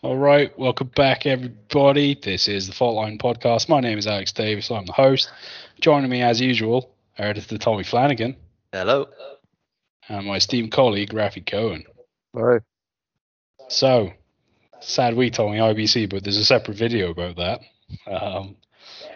[0.00, 2.14] All right, welcome back, everybody.
[2.14, 3.68] This is the Faultline Podcast.
[3.68, 4.70] My name is Alex Davies.
[4.70, 5.28] I'm the host.
[5.80, 8.36] Joining me, as usual, editor Tommy Flanagan
[8.72, 9.08] Hello.
[10.08, 11.82] and my esteemed colleague Rafi Cohen.
[12.32, 12.62] Right.
[13.66, 14.12] So,
[14.78, 17.60] sad week, Tommy IBC, but there's a separate video about that.
[18.06, 18.54] Um,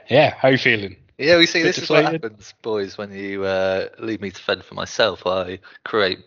[0.08, 0.96] yeah, how you feeling?
[1.16, 4.42] Yeah, we see Bit this is what happens, boys, when you uh, leave me to
[4.42, 5.28] fend for myself.
[5.28, 6.18] I create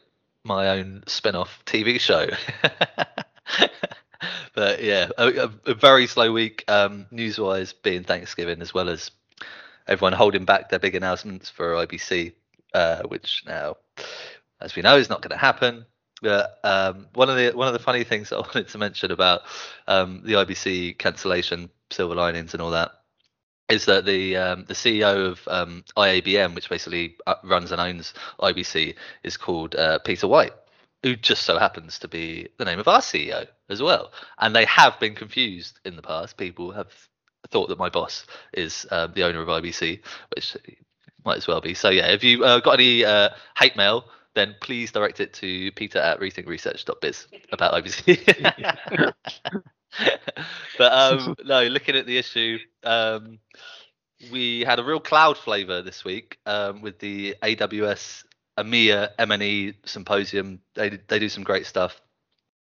[0.46, 2.30] my own spin-off TV show.
[4.54, 9.12] but yeah, a, a, very slow week um, news-wise, being Thanksgiving, as well as
[9.88, 12.34] everyone holding back their big announcements for IBC,
[12.74, 13.78] uh, which now,
[14.62, 15.86] as we know, is not going to happen.
[16.22, 19.42] But um, one of the one of the funny things I wanted to mention about
[19.88, 22.92] um, the IBC cancellation, silver linings, and all that
[23.70, 28.14] is that the um, the CEO of um, IABM, which basically uh, runs and owns
[28.40, 30.54] IBC, is called uh, Peter White,
[31.06, 34.12] who just so happens to be the name of our CEO as well.
[34.40, 36.36] And they have been confused in the past.
[36.36, 36.88] People have
[37.52, 40.00] thought that my boss is uh, the owner of IBC,
[40.36, 40.58] which
[41.24, 41.76] might as well be.
[41.76, 45.72] So yeah, if you uh, got any uh, hate mail, then please direct it to
[45.74, 49.14] Peter at rethinkresearch.biz about IBC.
[50.80, 53.38] but um, no, looking at the issue, um,
[54.32, 58.24] we had a real cloud flavor this week um, with the AWS
[58.58, 60.62] EMEA M&E symposium.
[60.76, 62.02] They they do some great stuff.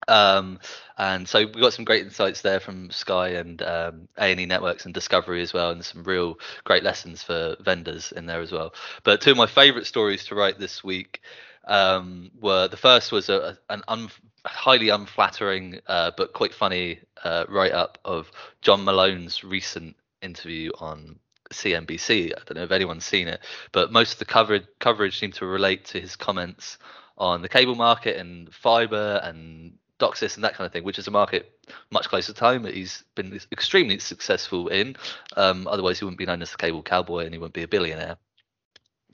[0.08, 0.60] Um,
[0.98, 4.94] and so we got some great insights there from Sky and um, A&E Networks and
[4.94, 8.74] Discovery as well, and some real great lessons for vendors in there as well.
[9.04, 11.22] But two of my favourite stories to write this week
[11.68, 14.10] um, were the first was a, an un,
[14.46, 18.32] highly unflattering uh, but quite funny uh, write up of
[18.62, 21.20] John Malone's recent interview on
[21.52, 22.32] CNBC.
[22.32, 25.46] I don't know if anyone's seen it, but most of the coverage coverage seemed to
[25.46, 26.78] relate to his comments
[27.18, 31.08] on the cable market and fiber and DOCSIS and that kind of thing, which is
[31.08, 31.52] a market
[31.92, 34.96] much closer to home that he's been extremely successful in.
[35.38, 37.68] Um, otherwise, he wouldn't be known as the cable cowboy and he wouldn't be a
[37.68, 38.18] billionaire.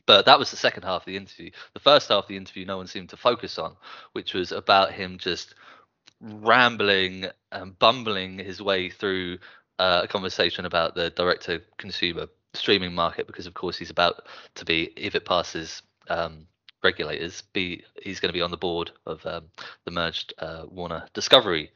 [0.07, 1.51] But that was the second half of the interview.
[1.73, 3.75] The first half of the interview, no one seemed to focus on,
[4.13, 5.53] which was about him just
[6.19, 9.37] rambling and bumbling his way through
[9.81, 14.27] uh, a conversation about the direct to consumer streaming market, because of course he's about
[14.53, 16.45] to be, if it passes um,
[16.83, 19.45] regulators, be he's going to be on the board of um,
[19.85, 21.71] the merged uh, Warner Discovery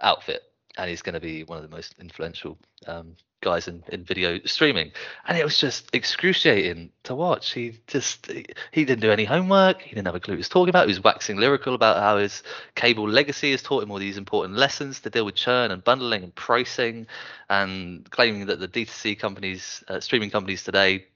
[0.00, 0.42] outfit,
[0.76, 4.40] and he's going to be one of the most influential um, guys in, in video
[4.44, 4.90] streaming.
[5.28, 7.52] And it was just excruciating to watch.
[7.52, 8.30] He just
[8.72, 9.82] he, didn't do any homework.
[9.82, 10.86] He didn't have a clue what he was talking about.
[10.86, 12.42] He was waxing lyrical about how his
[12.74, 16.24] cable legacy has taught him all these important lessons to deal with churn and bundling
[16.24, 17.06] and pricing,
[17.48, 21.06] and claiming that the D2C companies, uh, streaming companies today,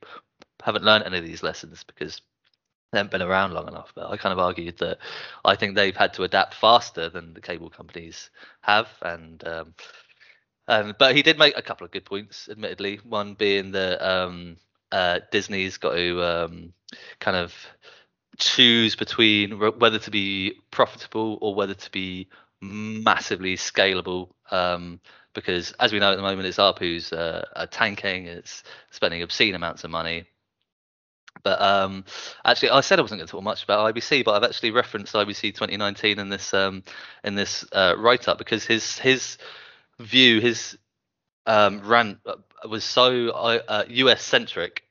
[0.62, 2.20] haven't learned any of these lessons because
[2.92, 3.92] they haven't been around long enough.
[3.94, 4.98] But I kind of argued that
[5.44, 9.74] I think they've had to adapt faster than the cable companies have, and um,
[10.68, 13.00] um, but he did make a couple of good points, admittedly.
[13.02, 14.58] One being that um,
[14.92, 16.72] uh, Disney's got to um,
[17.20, 17.54] kind of
[18.36, 22.28] choose between wh- whether to be profitable or whether to be
[22.60, 24.28] massively scalable.
[24.50, 25.00] Um,
[25.34, 28.26] because as we know at the moment, its ARPU's uh, are tanking.
[28.26, 30.24] It's spending obscene amounts of money.
[31.42, 32.04] But um,
[32.44, 35.14] actually, I said I wasn't going to talk much about IBC, but I've actually referenced
[35.14, 36.82] IBC 2019 in this um,
[37.24, 39.38] in this uh, write up because his his
[39.98, 40.78] view, his
[41.47, 42.34] um, rant uh,
[42.69, 44.84] was so uh, US centric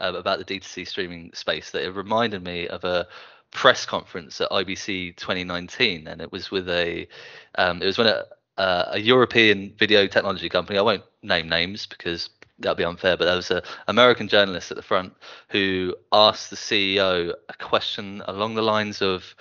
[0.00, 3.06] uh, about the D2C streaming space that it reminded me of a
[3.50, 7.08] press conference at IBC 2019, and it was with a
[7.56, 8.24] um, it was when a,
[8.58, 10.78] uh, a European video technology company.
[10.78, 14.76] I won't name names because that'd be unfair, but there was an American journalist at
[14.76, 15.14] the front
[15.48, 19.34] who asked the CEO a question along the lines of,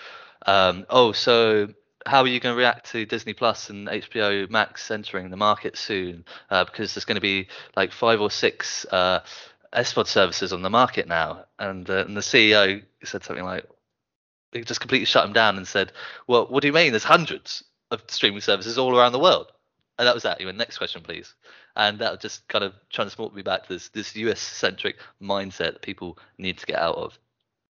[0.45, 1.69] um, "Oh, so."
[2.05, 5.77] How are you going to react to Disney Plus and HBO Max entering the market
[5.77, 6.25] soon?
[6.49, 9.21] Uh, because there's going to be like five or six uh,
[9.73, 13.65] SVOD services on the market now, and, uh, and the CEO said something like,
[14.51, 15.91] he just completely shut him down and said,
[16.27, 16.91] "Well, what do you mean?
[16.91, 19.51] There's hundreds of streaming services all around the world."
[19.97, 20.43] And that was that.
[20.43, 21.33] Went, "Next question, please."
[21.75, 25.81] And that just kind of transported me back to this this US centric mindset that
[25.81, 27.17] people need to get out of.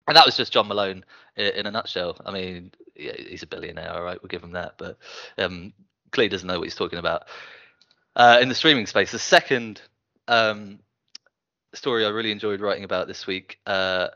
[0.08, 1.04] And that was just John Malone
[1.36, 2.18] in, a nutshell.
[2.26, 4.98] I mean, yeah, he's a billionaire, all right, we'll give him that, but
[5.38, 5.74] um,
[6.12, 7.24] clearly doesn't know what he's talking about.
[8.16, 9.82] Uh, in the streaming space, the second
[10.28, 10.80] um,
[11.74, 14.08] story I really enjoyed writing about this week, uh,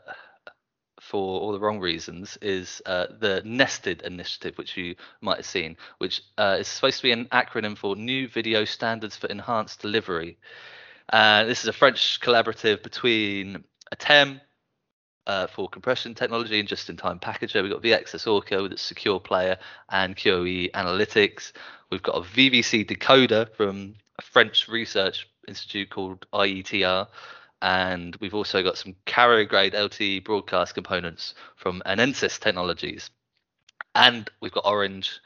[1.00, 5.76] for all the wrong reasons, is uh, the Nested initiative, which you might have seen,
[5.98, 10.38] which uh, is supposed to be an acronym for New Video Standards for Enhanced Delivery.
[11.12, 14.40] Uh, this is a French collaborative between ATEME,
[15.30, 17.62] uh, for compression technology and just-in-time packager.
[17.62, 21.52] We've got VXS with its secure player and QoE analytics.
[21.88, 27.06] We've got a VVC decoder from a French research institute called IETR.
[27.62, 33.10] And we've also got some carrier grade LTE broadcast components from ENENSYS Technologies.
[33.94, 35.20] And we've got Orange,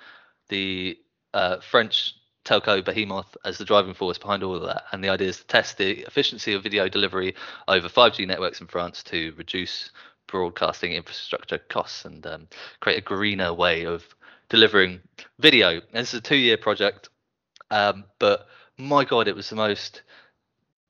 [0.50, 0.98] the
[1.32, 4.84] uh, French telco behemoth as the driving force behind all of that.
[4.92, 7.34] And the idea is to test the efficiency of video delivery
[7.68, 9.90] over 5G networks in France to reduce
[10.26, 12.48] broadcasting infrastructure costs and um,
[12.80, 14.04] create a greener way of
[14.48, 15.00] delivering
[15.38, 15.70] video.
[15.72, 17.08] And this is a two-year project,
[17.70, 18.46] um, but
[18.78, 20.02] my god, it was the most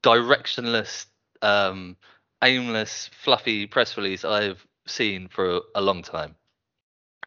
[0.02, 1.06] directionless,
[1.42, 1.96] um,
[2.42, 6.34] aimless, fluffy press release I've seen for a long time.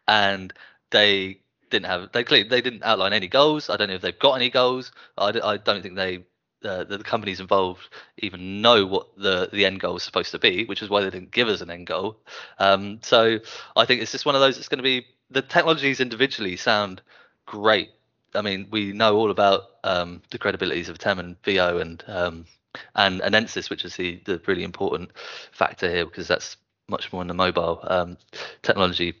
[0.06, 0.52] And
[0.90, 1.40] they
[1.70, 3.70] didn't have they clearly they didn't outline any goals.
[3.70, 4.92] I don't know if they've got any goals.
[5.16, 6.24] I, I don't think they
[6.64, 7.88] uh, the companies involved
[8.18, 11.10] even know what the the end goal is supposed to be, which is why they
[11.10, 12.18] didn't give us an end goal.
[12.58, 13.38] Um, so
[13.76, 14.58] I think it's just one of those.
[14.58, 17.02] It's going to be the technologies individually sound
[17.46, 17.90] great.
[18.34, 22.46] I mean, we know all about um, the credibilities of TEM and VO and um,
[22.94, 25.10] and ENENSYS, which is the the really important
[25.52, 26.56] factor here because that's
[26.88, 28.16] much more in the mobile um,
[28.62, 29.14] technology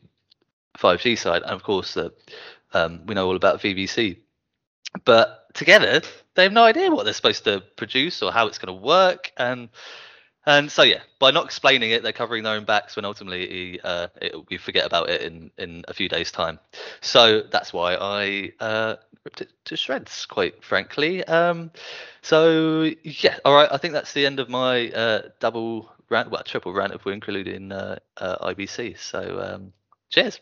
[0.80, 1.96] 5G side, and of course,
[2.72, 4.18] um, we know all about VVC.
[5.04, 6.02] But together,
[6.34, 9.32] they have no idea what they're supposed to produce or how it's going to work,
[9.36, 9.68] and
[10.46, 14.08] and so yeah, by not explaining it, they're covering their own backs when ultimately uh,
[14.22, 16.58] it, we forget about it in in a few days' time.
[17.00, 21.22] So that's why I uh, ripped it to shreds, quite frankly.
[21.24, 21.70] Um,
[22.22, 26.42] so yeah, all right, I think that's the end of my uh, double rant, well,
[26.44, 28.98] triple rant if we include in uh, uh, IBC.
[28.98, 29.72] So um,
[30.08, 30.40] cheers.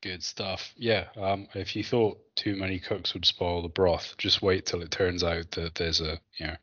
[0.00, 0.72] Good stuff.
[0.76, 1.08] Yeah.
[1.16, 4.90] Um, if you thought too many cooks would spoil the broth, just wait till it
[4.92, 6.56] turns out that there's a you know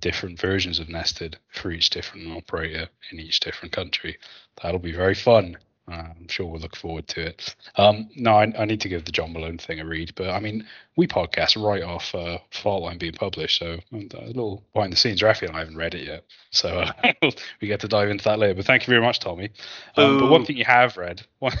[0.00, 4.18] different versions of nested for each different operator in each different country.
[4.60, 5.56] That'll be very fun.
[5.90, 7.56] Uh, I'm sure we'll look forward to it.
[7.74, 10.38] Um, no, I, I, need to give the John Malone thing a read, but I
[10.38, 10.64] mean,
[10.96, 15.24] we podcast right off uh, Faultline being published, so um, a little behind the scenes.
[15.24, 17.12] Raphael and I haven't read it yet, so uh,
[17.60, 18.54] we get to dive into that later.
[18.54, 19.50] But thank you very much, Tommy.
[19.96, 21.54] Um, but one thing you have read, one,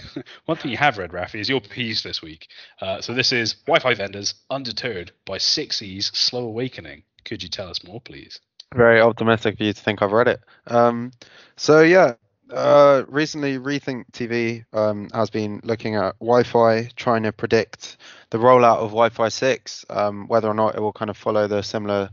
[0.44, 2.46] one thing you have read, Rafi, is your piece this week.
[2.80, 7.02] Uh, so this is Wi-Fi vendors undeterred by 6E's slow awakening.
[7.24, 8.40] Could you tell us more, please?
[8.74, 10.40] Very optimistic for you to think I've read it.
[10.66, 11.10] Um,
[11.56, 12.14] so yeah,
[12.52, 17.96] uh, recently, Rethink TV um, has been looking at Wi-Fi, trying to predict
[18.30, 21.62] the rollout of Wi-Fi 6, um, whether or not it will kind of follow the
[21.62, 22.10] similar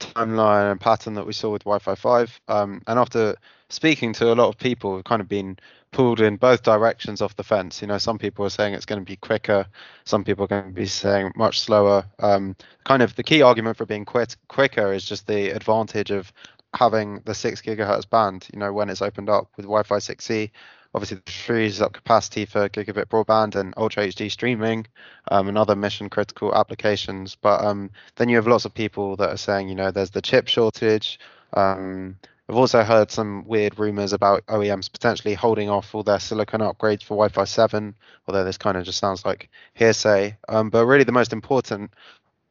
[0.00, 2.40] timeline and pattern that we saw with Wi-Fi 5.
[2.48, 3.36] Um, and after
[3.68, 5.58] speaking to a lot of people, we've kind of been
[5.92, 7.82] pulled in both directions off the fence.
[7.82, 9.66] You know, some people are saying it's going to be quicker,
[10.04, 12.04] some people are going to be saying much slower.
[12.18, 16.32] Um, kind of the key argument for being quit, quicker is just the advantage of
[16.74, 20.50] having the six gigahertz band, you know, when it's opened up with Wi-Fi 6E,
[20.94, 24.86] obviously it frees up capacity for gigabit broadband and ultra HD streaming
[25.30, 27.34] um, and other mission critical applications.
[27.34, 30.22] But um, then you have lots of people that are saying, you know, there's the
[30.22, 31.18] chip shortage.
[31.52, 32.16] Um,
[32.48, 37.02] I've also heard some weird rumors about OEMs potentially holding off all their silicon upgrades
[37.02, 37.94] for Wi-Fi 7,
[38.26, 40.36] although this kind of just sounds like hearsay.
[40.48, 41.92] Um, but really, the most important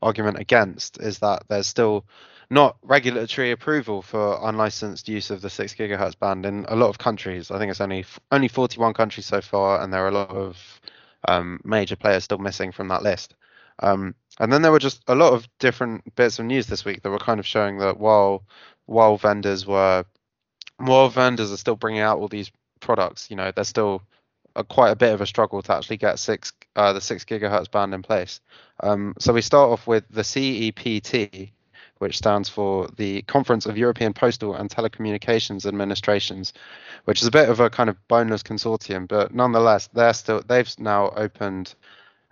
[0.02, 2.06] argument against is that there's still
[2.52, 6.98] not regulatory approval for unlicensed use of the six gigahertz band in a lot of
[6.98, 7.50] countries.
[7.50, 10.82] I think it's only only 41 countries so far, and there are a lot of
[11.28, 13.36] um, major players still missing from that list.
[13.80, 17.02] Um, and then there were just a lot of different bits of news this week
[17.02, 18.44] that were kind of showing that while
[18.86, 20.04] while vendors were
[20.78, 24.02] while vendors are still bringing out all these products, you know, there's still
[24.58, 27.72] a, quite a bit of a struggle to actually get six uh, the six gigahertz
[27.72, 28.42] band in place.
[28.82, 31.52] Um, so we start off with the CEPT,
[32.02, 36.52] which stands for the Conference of European Postal and Telecommunications Administrations,
[37.06, 40.74] which is a bit of a kind of boneless consortium, but nonetheless, they're still they've
[40.80, 41.76] now opened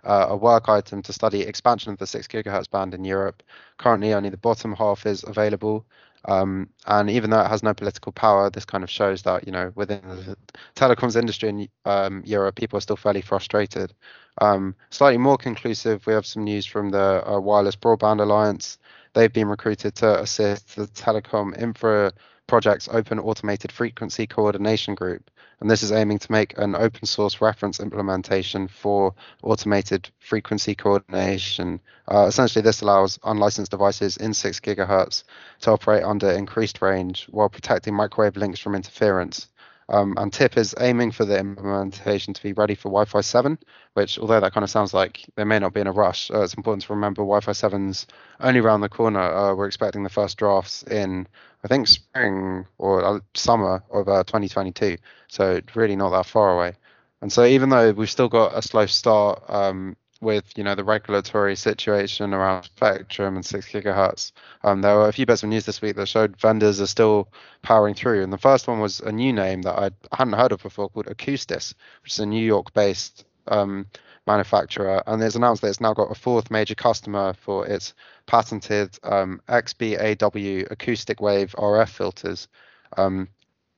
[0.02, 3.44] uh, a work item to study expansion of the six gigahertz band in Europe.
[3.78, 5.86] Currently, only the bottom half is available.
[6.24, 9.52] Um, and even though it has no political power, this kind of shows that you
[9.52, 10.36] know within the
[10.74, 13.94] telecoms industry in um, Europe, people are still fairly frustrated.
[14.40, 18.78] Um, slightly more conclusive, we have some news from the uh, Wireless Broadband Alliance,
[19.14, 22.12] They've been recruited to assist the Telecom Infra
[22.46, 25.30] Project's Open Automated Frequency Coordination Group.
[25.60, 31.80] And this is aiming to make an open source reference implementation for automated frequency coordination.
[32.10, 35.24] Uh, essentially, this allows unlicensed devices in 6 gigahertz
[35.60, 39.48] to operate under increased range while protecting microwave links from interference.
[39.90, 43.58] Um, and TIP is aiming for the implementation to be ready for Wi-Fi 7,
[43.94, 46.42] which, although that kind of sounds like they may not be in a rush, uh,
[46.42, 48.06] it's important to remember Wi-Fi 7's
[48.38, 49.20] only around the corner.
[49.20, 51.26] Uh, we're expecting the first drafts in,
[51.64, 54.96] I think, spring or uh, summer of uh, 2022.
[55.28, 56.76] So really not that far away.
[57.20, 60.84] And so even though we've still got a slow start um, with you know the
[60.84, 64.32] regulatory situation around spectrum and six gigahertz.
[64.62, 67.28] Um, there were a few bits of news this week that showed vendors are still
[67.62, 70.62] powering through, and the first one was a new name that I hadn't heard of
[70.62, 73.86] before called Akoustis, which is a New York-based um,
[74.26, 77.94] manufacturer, and it's announced that it's now got a fourth major customer for its
[78.26, 82.48] patented um, XBAW acoustic wave RF filters.
[82.96, 83.28] Um,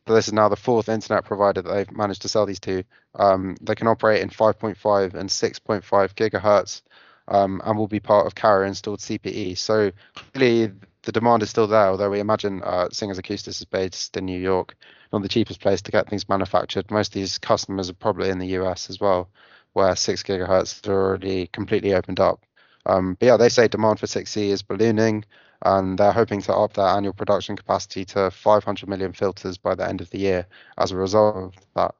[0.06, 2.84] this is now the fourth internet provider that they've managed to sell these to.
[3.14, 5.82] Um, they can operate in 5.5 and 6.5
[6.14, 6.82] gigahertz
[7.28, 9.56] um, and will be part of carrier installed CPE.
[9.58, 9.92] So
[10.34, 14.24] clearly the demand is still there, although we imagine uh, Singers Akoustis is based in
[14.24, 14.76] New York,
[15.12, 16.90] not the cheapest place to get things manufactured.
[16.90, 19.28] Most of these customers are probably in the US as well,
[19.72, 22.40] where 6 gigahertz is already completely opened up.
[22.86, 25.24] Um, but yeah, they say demand for 6E is ballooning
[25.64, 29.88] and they're hoping to up their annual production capacity to 500 million filters by the
[29.88, 30.46] end of the year
[30.78, 31.94] as a result of that.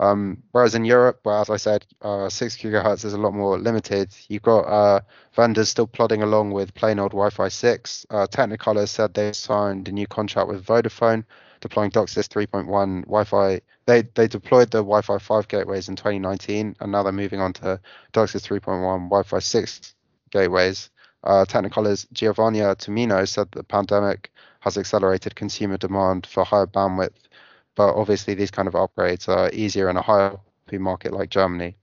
[0.00, 3.58] Um, whereas in Europe, where as I said, uh, six gigahertz is a lot more
[3.58, 5.00] limited, you've got uh,
[5.34, 8.06] vendors still plodding along with plain old Wi-Fi 6.
[8.10, 11.24] Uh, Technicolor said they signed a new contract with Vodafone,
[11.60, 13.60] deploying DOCSIS 3.1 Wi-Fi.
[13.86, 17.80] They they deployed the Wi-Fi 5 gateways in 2019, and now they're moving on to
[18.12, 19.94] DOCSIS 3.1 Wi-Fi 6
[20.34, 20.90] gateways.
[21.22, 27.28] Uh, Technicolor's Giovanni Tumino said the pandemic has accelerated consumer demand for higher bandwidth,
[27.74, 30.36] but obviously these kind of upgrades are easier in a higher
[30.72, 31.76] market like Germany.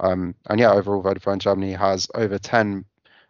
[0.00, 2.84] Um, and yeah, overall, Vodafone Germany has over 10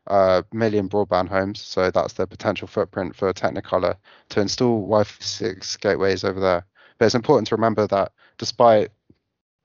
[0.06, 3.96] uh, million broadband homes, so that's the potential footprint for Technicolor
[4.30, 6.64] to install Wi-Fi 6 gateways over there.
[6.98, 8.90] But it's important to remember that despite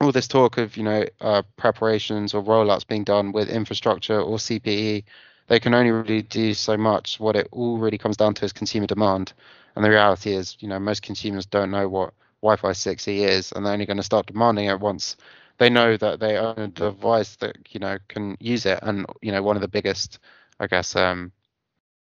[0.00, 4.38] all this talk of you know uh, preparations or rollouts being done with infrastructure or
[4.38, 5.04] CPE,
[5.48, 7.18] they can only really do so much.
[7.18, 9.32] What it all really comes down to is consumer demand.
[9.74, 13.64] And the reality is, you know, most consumers don't know what Wi-Fi 6E is, and
[13.64, 15.16] they're only going to start demanding it once
[15.58, 18.78] they know that they own a device that you know can use it.
[18.82, 20.18] And you know, one of the biggest,
[20.60, 21.32] I guess, um,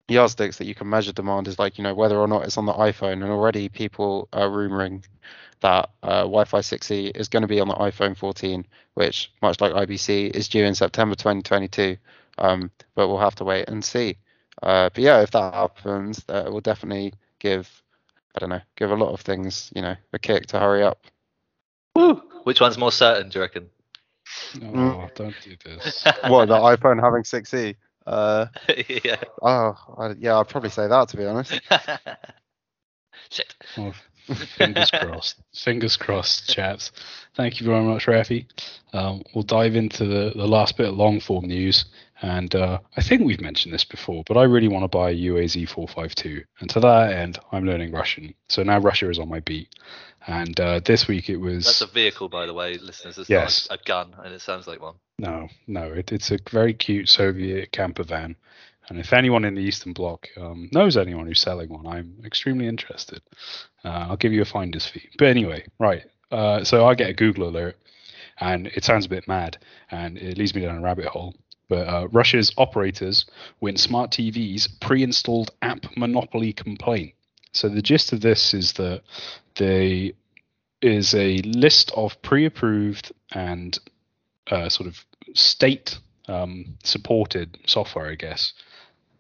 [0.09, 2.67] yardsticks that you can measure demand is like you know whether or not it's on
[2.67, 3.15] the iPhone.
[3.15, 5.05] And already people are rumoring
[5.61, 9.73] that uh, Wi-Fi 6E is going to be on the iPhone 14, which, much like
[9.73, 11.97] IBC, is due in September 2022.
[12.39, 14.19] Um, but we'll have to wait and see.
[14.63, 17.83] Uh, but yeah, if that happens, that will definitely give
[18.37, 21.01] I don't know, give a lot of things, you know, a kick to hurry up.
[21.95, 22.23] Woo!
[22.45, 23.71] Which one's more certain, do you reckon?
[24.57, 25.15] Oh, mm.
[25.15, 26.05] don't do this.
[26.29, 27.77] what, the iPhone having 6E?
[28.07, 28.47] Uh,
[29.05, 29.17] yeah.
[29.43, 31.61] Oh, I, yeah, I'd probably say that to be honest.
[33.31, 33.55] Shit.
[33.77, 33.95] Well,
[34.35, 35.37] fingers crossed.
[35.55, 36.93] Fingers crossed, chaps.
[37.35, 38.47] Thank you very much, Rafi.
[38.93, 41.85] Um, we'll dive into the, the last bit of long form news.
[42.23, 45.15] And uh, I think we've mentioned this before, but I really want to buy a
[45.15, 46.43] UAZ 452.
[46.61, 48.35] And to that end, I'm learning Russian.
[48.49, 49.69] So now Russia is on my beat.
[50.27, 51.67] And uh, this week it was.
[51.67, 53.19] That's a vehicle, by the way, listeners.
[53.19, 53.69] It's yes.
[53.71, 54.95] not a gun, and it sounds like one.
[55.19, 58.35] No, no, it, it's a very cute Soviet camper van.
[58.89, 62.69] And if anyone in the Eastern Bloc um, knows anyone who's selling one, I'm extremely
[62.69, 63.21] interested.
[63.85, 65.09] Uh, I'll give you a finder's fee.
[65.19, 66.05] But anyway, right.
[66.31, 67.77] Uh, so I get a Google alert,
[68.41, 69.59] and it sounds a bit mad,
[69.91, 71.35] and it leads me down a rabbit hole.
[71.69, 73.27] But uh, Russia's operators
[73.61, 77.15] win smart TVs pre-installed app monopoly complaint.
[77.53, 79.03] So the gist of this is that
[79.57, 80.11] there
[80.83, 83.79] is a list of pre-approved and
[84.51, 88.53] uh, sort of state um, supported software, I guess,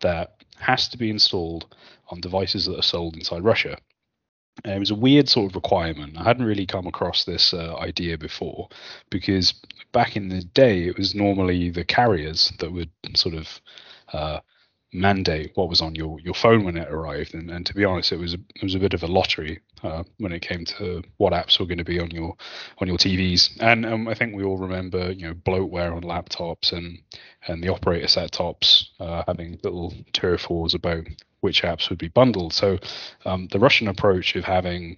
[0.06, 1.75] that has to be installed
[2.10, 3.76] on devices that are sold inside Russia.
[4.64, 6.16] And it was a weird sort of requirement.
[6.16, 8.68] I hadn't really come across this uh, idea before
[9.10, 9.52] because
[9.92, 13.60] back in the day, it was normally the carriers that would sort of
[14.12, 14.38] uh,
[14.96, 17.34] mandate what was on your, your phone when it arrived.
[17.34, 19.60] And, and to be honest, it was a, it was a bit of a lottery
[19.82, 22.34] uh, when it came to what apps were going to be on your
[22.78, 23.56] on your TVs.
[23.60, 26.98] And um, I think we all remember, you know, bloatware on laptops and
[27.46, 31.04] and the operator set tops uh, having little turf wars about
[31.40, 32.52] which apps would be bundled.
[32.52, 32.78] So
[33.24, 34.96] um, the Russian approach of having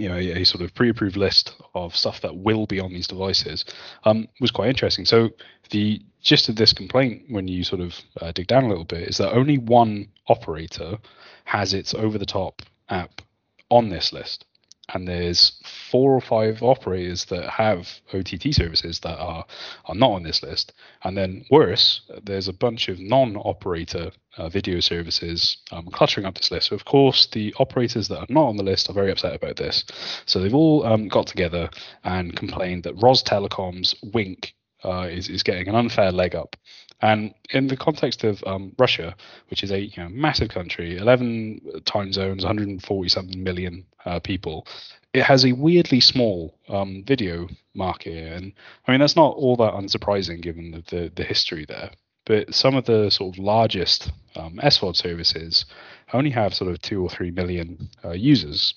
[0.00, 3.06] you know a, a, sort of pre-approved list of stuff that will be on these
[3.06, 3.64] devices
[4.04, 5.04] um, was quite interesting.
[5.04, 5.30] So
[5.70, 9.08] the gist of this complaint, when you sort of uh, dig down a little bit,
[9.08, 10.98] is that only one operator
[11.44, 13.22] has its over-the-top app
[13.70, 14.44] on this list,
[14.94, 15.52] and there's
[15.90, 19.44] four or five operators that have OTT services that are
[19.86, 20.72] are not on this list.
[21.04, 26.50] And then worse, there's a bunch of non-operator uh, video services um, cluttering up this
[26.50, 26.68] list.
[26.68, 29.56] So of course, the operators that are not on the list are very upset about
[29.56, 29.84] this.
[30.26, 31.70] So they've all um, got together
[32.04, 34.54] and complained that Rostelecom's Wink
[34.84, 36.56] uh, is is getting an unfair leg up.
[37.02, 39.14] And in the context of um, Russia,
[39.48, 44.66] which is a you know, massive country, 11 time zones, 140 something million uh, people,
[45.12, 48.32] it has a weirdly small um, video market.
[48.32, 48.52] And
[48.86, 51.90] I mean, that's not all that unsurprising given the, the, the history there.
[52.26, 55.64] But some of the sort of largest um, SVOD services
[56.12, 58.74] only have sort of two or three million uh, users.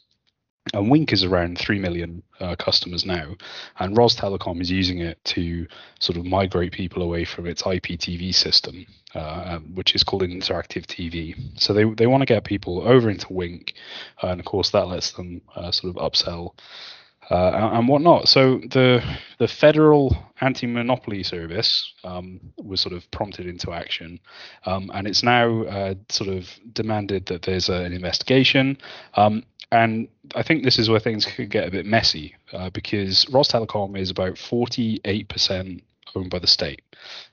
[0.72, 3.36] And Wink is around 3 million uh, customers now,
[3.80, 5.68] and Rostelecom is using it to
[6.00, 10.86] sort of migrate people away from its IPTV system, uh, um, which is called interactive
[10.86, 11.36] TV.
[11.60, 13.74] So they, they want to get people over into Wink,
[14.24, 16.54] uh, and of course that lets them uh, sort of upsell
[17.30, 18.30] uh, and whatnot.
[18.30, 19.04] So the
[19.40, 24.20] the federal anti-monopoly service um, was sort of prompted into action,
[24.66, 28.78] um, and it's now sort of demanded that there's a, an investigation.
[29.16, 29.44] Um,
[29.74, 33.98] and I think this is where things could get a bit messy uh, because Rostelecom
[33.98, 35.82] is about 48%
[36.14, 36.84] owned by the state,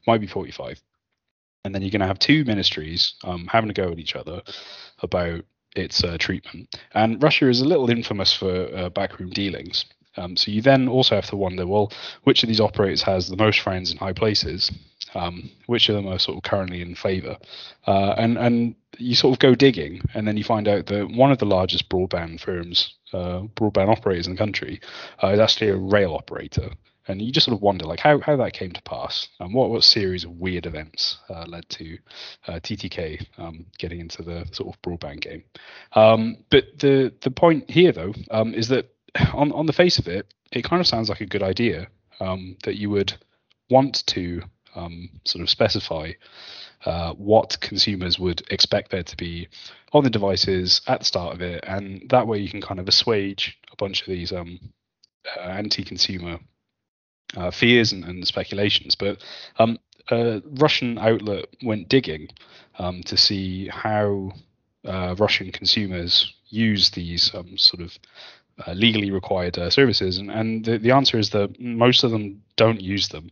[0.06, 0.80] might be 45.
[1.66, 4.40] And then you're going to have two ministries um, having to go at each other
[5.02, 5.44] about
[5.76, 6.74] its uh, treatment.
[6.94, 9.84] And Russia is a little infamous for uh, backroom dealings.
[10.16, 11.92] Um, so you then also have to wonder, well,
[12.24, 14.72] which of these operators has the most friends in high places?
[15.14, 17.36] Um, which of them are sort of currently in favour?
[17.86, 21.32] Uh, and and you sort of go digging, and then you find out that one
[21.32, 24.80] of the largest broadband firms, uh, broadband operators in the country,
[25.22, 26.70] uh, is actually a rail operator.
[27.08, 29.70] And you just sort of wonder, like, how, how that came to pass, and what
[29.70, 31.98] what series of weird events uh, led to
[32.46, 35.42] uh, TTK um, getting into the sort of broadband game.
[35.94, 38.94] Um, but the the point here, though, um, is that
[39.32, 41.88] on on the face of it, it kind of sounds like a good idea
[42.20, 43.14] um, that you would
[43.70, 44.42] want to
[44.74, 46.12] um, sort of specify
[46.84, 49.48] uh, what consumers would expect there to be
[49.92, 52.88] on the devices at the start of it, and that way you can kind of
[52.88, 54.58] assuage a bunch of these um,
[55.36, 56.38] uh, anti-consumer
[57.36, 58.94] uh, fears and, and, speculations.
[58.94, 59.22] But
[59.58, 59.78] um,
[60.10, 62.28] a Russian outlet went digging
[62.78, 64.32] um, to see how
[64.84, 67.96] uh, Russian consumers use these um, sort of
[68.66, 72.42] uh, legally required uh, services, and, and the, the answer is that most of them
[72.56, 73.30] don't use them.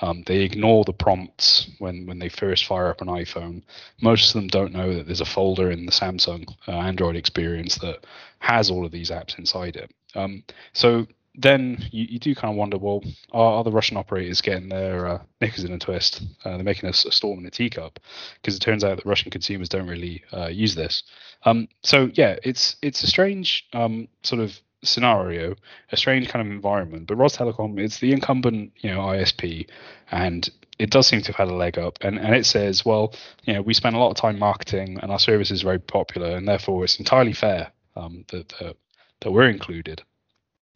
[0.00, 3.62] Um, they ignore the prompts when, when they first fire up an iPhone.
[4.00, 7.76] Most of them don't know that there's a folder in the Samsung uh, Android experience
[7.78, 8.06] that
[8.38, 9.92] has all of these apps inside it.
[10.14, 13.02] Um, so then you, you do kind of wonder, well,
[13.32, 16.22] are, are the Russian operators getting their uh, knickers in a twist?
[16.44, 18.00] Uh, they're making a, a, storm in a teacup
[18.40, 21.02] because it turns out that Russian consumers don't really uh, use this.
[21.44, 25.54] Um, so yeah, it's it's a strange um, sort of scenario,
[25.92, 27.06] a strange kind of environment.
[27.06, 29.68] But Rostelecom, is the incumbent, you know, ISP,
[30.10, 31.98] and it does seem to have had a leg up.
[32.00, 33.14] And and it says, well,
[33.44, 36.36] you know, we spend a lot of time marketing, and our service is very popular,
[36.36, 38.76] and therefore it's entirely fair um, that, that
[39.20, 40.02] that we're included.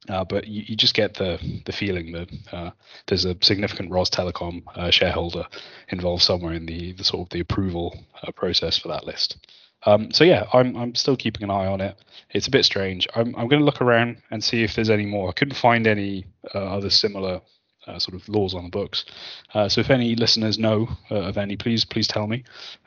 [0.07, 2.71] Uh, but you, you, just get the the feeling that uh,
[3.07, 5.47] there's a significant Rostelecom uh, shareholder
[5.89, 9.39] involved somewhere in the, the sort of the approval uh, process for that list.
[9.87, 11.97] Um, so yeah, I'm I'm still keeping an eye on it.
[12.31, 13.07] It's a bit strange.
[13.15, 15.29] I'm I'm going to look around and see if there's any more.
[15.29, 17.41] I couldn't find any uh, other similar
[17.87, 19.05] uh, sort of laws on the books.
[19.53, 22.45] Uh, so if any listeners know uh, of any, please please tell me.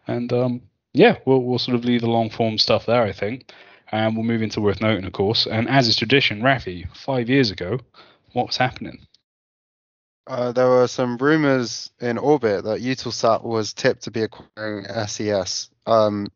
[0.08, 0.62] And um,
[0.94, 3.52] yeah, we'll we'll sort of leave the long form stuff there, I think,
[3.92, 5.46] and we'll move into worth noting, of course.
[5.46, 7.80] And as is tradition, Rafi, five years ago,
[8.34, 9.06] what was happening?
[10.26, 15.70] Uh, there were some rumors in orbit that Eutelsat was tipped to be acquiring SES.
[15.86, 16.28] Um,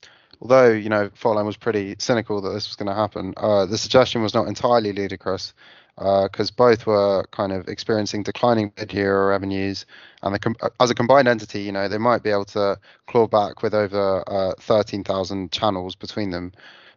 [0.42, 3.78] although you know Faultline was pretty cynical that this was going to happen, uh, the
[3.78, 5.54] suggestion was not entirely ludicrous
[5.98, 9.86] because uh, both were kind of experiencing declining video revenues,
[10.24, 13.62] and com- as a combined entity, you know they might be able to claw back
[13.62, 16.52] with over uh, 13,000 channels between them.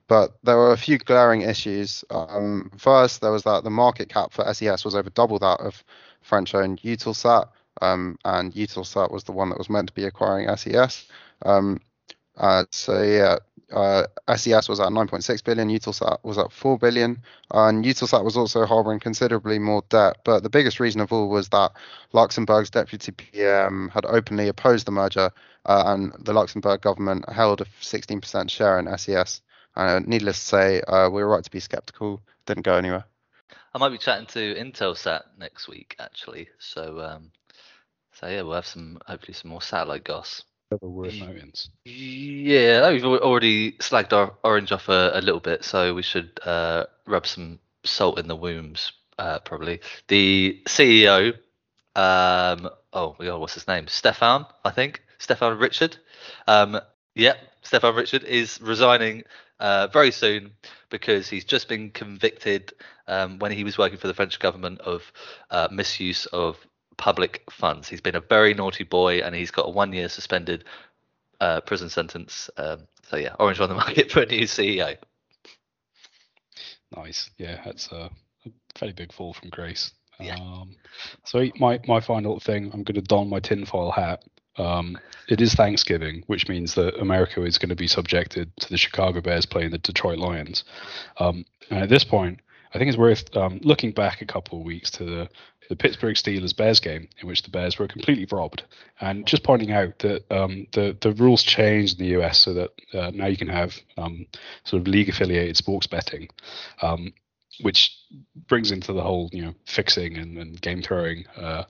[0.07, 2.05] But there were a few glaring issues.
[2.11, 5.83] Um, first, there was that the market cap for SES was over double that of
[6.21, 7.49] French-owned Eutelsat,
[7.81, 11.07] um, and Eutelsat was the one that was meant to be acquiring SES.
[11.43, 11.81] Um,
[12.37, 13.39] uh, so yeah,
[13.73, 18.67] uh, SES was at 9.6 billion, Eutelsat was at 4 billion, and Eutelsat was also
[18.67, 20.19] harboring considerably more debt.
[20.25, 21.73] But the biggest reason of all was that
[22.13, 25.31] Luxembourg's deputy PM had openly opposed the merger,
[25.67, 29.41] uh, and the Luxembourg government held a 16% share in SES.
[29.77, 32.23] And needless to say, uh, we were right to be skeptical.
[32.47, 33.05] Didn't go anywhere.
[33.75, 36.49] I might be chatting to Intelsat next week, actually.
[36.61, 37.33] So, um,
[38.13, 41.53] so yeah, we'll have some hopefully some more satellite goss worth noting.
[41.85, 46.85] Yeah, we've already slagged our orange off a, a little bit, so we should uh,
[47.07, 49.81] rub some salt in the wounds, uh, probably.
[50.09, 51.35] The CEO,
[51.97, 53.87] um, oh my god, what's his name?
[53.87, 55.03] Stéphane, I think.
[55.19, 55.97] Stéphane Richard.
[56.47, 56.81] Um,
[57.15, 59.25] yeah, Stéphane Richard is resigning
[59.61, 60.53] uh, very soon
[60.91, 62.73] because he's just been convicted
[63.07, 65.13] um, when he was working for the French government of
[65.51, 66.57] uh, misuse of
[66.97, 67.89] public funds.
[67.89, 70.65] He's been a very naughty boy and he's got a one year suspended
[71.41, 72.51] uh, prison sentence.
[72.57, 74.97] Um, so, yeah, Orange on the market for a new CEO.
[76.97, 77.31] Nice.
[77.39, 78.11] Yeah, that's a,
[78.47, 79.93] a fairly big fall from grace.
[80.21, 80.37] Yeah.
[80.37, 80.77] Um,
[81.25, 84.25] so my my final thing, I'm going to don my tinfoil hat.
[84.57, 84.97] Um,
[85.29, 89.21] it is Thanksgiving, which means that America is going to be subjected to the Chicago
[89.21, 90.63] Bears playing the Detroit Lions.
[91.19, 92.41] Um, and at this point,
[92.75, 95.29] I think it's worth um, looking back a couple of weeks to the
[95.71, 98.65] the Pittsburgh Steelers Bears game in which the Bears were completely robbed,
[99.01, 102.71] and just pointing out that um, the the rules changed in the US so that
[102.93, 104.27] uh, now you can have um,
[104.65, 106.29] sort of league affiliated sports betting,
[106.83, 107.15] um,
[107.61, 107.97] which
[108.49, 111.65] brings into the whole you know fixing and, and game throwing uh,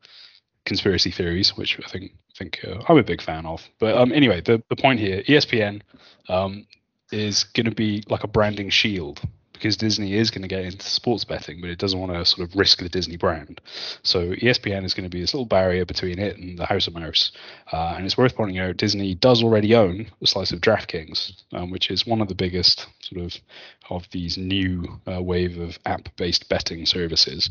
[0.64, 3.62] conspiracy theories, which I think think uh, I'm a big fan of.
[3.78, 5.82] But um, anyway, the the point here, ESPN
[6.28, 6.66] um,
[7.12, 9.20] is going to be like a branding shield
[9.64, 12.46] because Disney is going to get into sports betting, but it doesn't want to sort
[12.46, 13.62] of risk the Disney brand.
[14.02, 16.92] So ESPN is going to be this little barrier between it and the House of
[16.92, 17.32] Mouse.
[17.72, 21.70] Uh, and it's worth pointing out Disney does already own a slice of DraftKings, um,
[21.70, 23.34] which is one of the biggest sort of
[23.88, 27.48] of these new uh, wave of app-based betting services.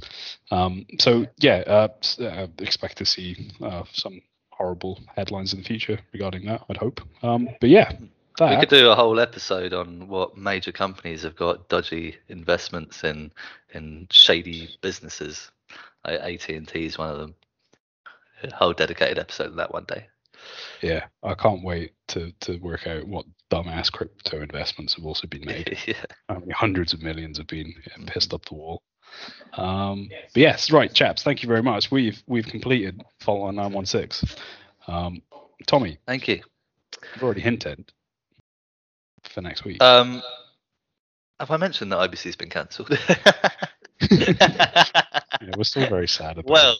[0.51, 1.87] Um, so yeah, uh,
[2.21, 4.21] uh, expect to see uh, some
[4.51, 6.61] horrible headlines in the future regarding that.
[6.69, 7.01] I'd hope.
[7.23, 7.91] Um, but yeah,
[8.37, 8.49] that.
[8.51, 13.31] We could do a whole episode on what major companies have got dodgy investments in
[13.73, 15.51] in shady businesses.
[16.05, 17.35] AT and T is one of them.
[18.43, 20.07] A whole dedicated episode on that one day.
[20.81, 25.45] Yeah, I can't wait to to work out what dumbass crypto investments have also been
[25.45, 25.77] made.
[25.87, 26.05] yeah.
[26.27, 27.73] I mean, hundreds of millions have been
[28.07, 28.83] pissed up the wall.
[29.53, 31.23] Um, but yes, right, chaps.
[31.23, 31.91] Thank you very much.
[31.91, 34.23] We've we've completed Faultline nine one six.
[34.87, 35.21] Um,
[35.67, 36.41] Tommy, Thank you.
[37.15, 37.91] I've already hinted
[39.33, 39.81] for next week.
[39.81, 40.21] Um,
[41.39, 42.89] have I mentioned that IBC's been cancelled?
[44.11, 44.85] yeah,
[45.57, 46.75] we're still very sad about well,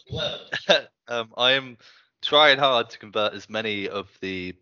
[0.68, 0.88] it.
[1.08, 1.76] um, I am
[2.22, 4.54] trying hard to convert as many of the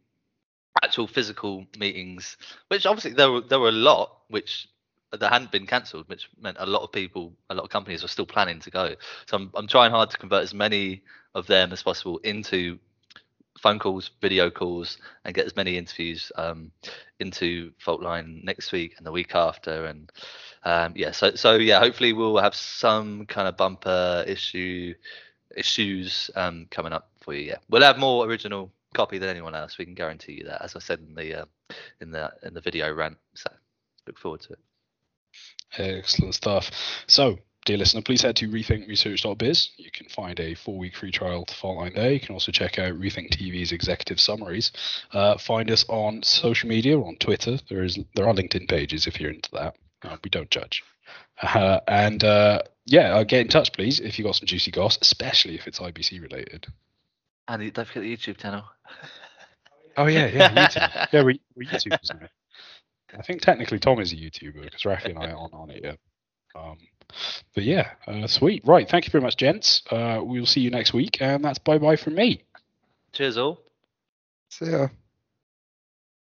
[0.83, 2.37] actual physical meetings,
[2.69, 4.69] which obviously there were there were a lot which
[5.13, 8.09] that hadn't been cancelled, which meant a lot of people, a lot of companies were
[8.09, 8.95] still planning to go.
[9.27, 11.03] So I'm I'm trying hard to convert as many
[11.35, 12.79] of them as possible into
[13.59, 16.71] phone calls, video calls, and get as many interviews um,
[17.21, 19.87] into Faultline next week and the week after.
[19.87, 20.11] And
[20.65, 24.95] um, yeah, so so yeah, hopefully we'll have some kind of bumper issue
[25.57, 27.49] issues um, coming up for you.
[27.49, 29.79] Yeah, we'll have more original copy than anyone else.
[29.79, 31.45] We can guarantee you that, as I said in the uh,
[32.01, 33.19] in the in the video rant.
[33.35, 33.51] So
[34.07, 34.59] look forward to it.
[35.79, 36.71] Excellent stuff.
[37.07, 39.71] So, dear listener, please head to rethinkresearch.biz.
[39.77, 42.13] You can find a four week free trial to Faultline there.
[42.13, 44.73] You can also check out Rethink TV's executive summaries.
[45.13, 47.59] Uh, find us on social media, or on Twitter.
[47.69, 49.77] There is there are LinkedIn pages if you're into that.
[50.03, 50.83] Uh, we don't judge.
[51.41, 54.99] Uh, and uh, yeah, uh, get in touch, please, if you've got some juicy goss,
[55.01, 56.67] especially if it's IBC related.
[57.49, 58.65] And don't forget the YouTube channel.
[59.95, 61.09] Oh, yeah, yeah, YouTube.
[61.13, 62.27] yeah, we, we're YouTubers now.
[63.19, 65.99] I think technically Tom is a YouTuber because Rafi and I aren't on it yet.
[66.55, 66.79] Um,
[67.55, 68.63] but yeah, uh, sweet.
[68.67, 68.89] Right.
[68.89, 69.83] Thank you very much, gents.
[69.91, 71.19] Uh, we'll see you next week.
[71.21, 72.45] And that's bye bye from me.
[73.13, 73.61] Cheers, all.
[74.49, 74.89] See yeah.